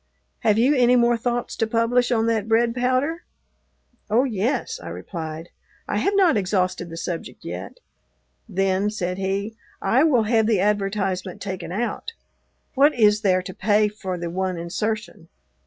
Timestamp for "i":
4.81-4.87, 5.87-5.99, 9.79-10.03